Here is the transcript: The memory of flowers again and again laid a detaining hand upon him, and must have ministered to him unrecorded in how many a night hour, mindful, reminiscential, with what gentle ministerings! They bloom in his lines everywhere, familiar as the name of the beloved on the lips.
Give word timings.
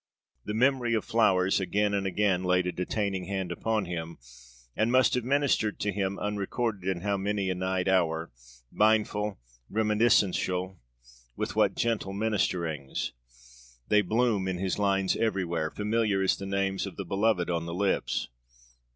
The 0.45 0.55
memory 0.55 0.95
of 0.95 1.05
flowers 1.05 1.59
again 1.59 1.93
and 1.93 2.07
again 2.07 2.43
laid 2.43 2.65
a 2.65 2.71
detaining 2.71 3.25
hand 3.25 3.51
upon 3.51 3.85
him, 3.85 4.17
and 4.75 4.91
must 4.91 5.13
have 5.13 5.23
ministered 5.23 5.79
to 5.81 5.91
him 5.91 6.17
unrecorded 6.17 6.89
in 6.89 7.01
how 7.01 7.17
many 7.17 7.51
a 7.51 7.53
night 7.53 7.87
hour, 7.87 8.31
mindful, 8.71 9.37
reminiscential, 9.71 10.77
with 11.35 11.55
what 11.55 11.75
gentle 11.75 12.13
ministerings! 12.13 13.11
They 13.89 14.01
bloom 14.01 14.47
in 14.47 14.57
his 14.57 14.79
lines 14.79 15.15
everywhere, 15.15 15.69
familiar 15.69 16.23
as 16.23 16.35
the 16.35 16.47
name 16.47 16.79
of 16.87 16.95
the 16.95 17.05
beloved 17.05 17.51
on 17.51 17.67
the 17.67 17.73
lips. 17.75 18.27